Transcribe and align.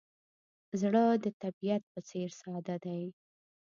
زړه 0.81 1.03
د 1.23 1.25
طبیعت 1.41 1.83
په 1.91 1.99
څېر 2.09 2.29
ساده 2.41 2.75
دی. 2.85 3.03